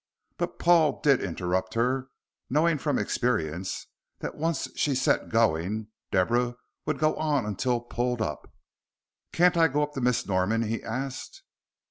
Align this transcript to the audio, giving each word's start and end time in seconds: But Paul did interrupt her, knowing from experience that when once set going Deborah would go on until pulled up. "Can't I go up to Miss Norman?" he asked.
But 0.39 0.57
Paul 0.57 0.99
did 1.01 1.21
interrupt 1.21 1.75
her, 1.75 2.07
knowing 2.49 2.79
from 2.79 2.97
experience 2.97 3.85
that 4.17 4.33
when 4.33 4.41
once 4.55 4.67
set 4.75 5.29
going 5.29 5.89
Deborah 6.09 6.55
would 6.87 6.97
go 6.97 7.15
on 7.17 7.45
until 7.45 7.81
pulled 7.81 8.19
up. 8.19 8.51
"Can't 9.31 9.55
I 9.57 9.67
go 9.67 9.83
up 9.83 9.93
to 9.93 10.01
Miss 10.01 10.25
Norman?" 10.25 10.63
he 10.63 10.81
asked. 10.81 11.43